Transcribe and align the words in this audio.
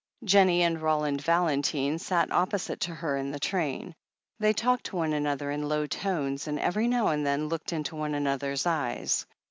Jennie 0.23 0.63
and 0.63 0.81
Roland 0.81 1.21
Valentine 1.21 1.99
sat 1.99 2.31
opposite 2.31 2.79
to 2.79 2.91
her 2.95 3.17
in 3.17 3.29
the 3.29 3.39
train. 3.39 3.93
They 4.39 4.51
talked 4.51 4.85
to 4.87 4.95
one 4.95 5.13
another 5.13 5.51
in 5.51 5.69
low 5.69 5.85
tones, 5.85 6.47
and 6.47 6.59
every 6.59 6.87
now 6.87 7.09
and 7.09 7.23
then 7.23 7.49
looked 7.49 7.71
into 7.71 7.95
one 7.95 8.15
another's 8.15 8.65
eyes. 8.65 9.27